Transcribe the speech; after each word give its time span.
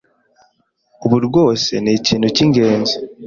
Ubu 1.05 1.17
rwose 1.27 1.71
ni 1.83 1.91
ikintu 1.99 2.27
cy'ingenzi 2.35 2.95